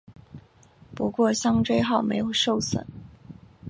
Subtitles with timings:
[0.95, 2.83] 不过香椎号没有受损。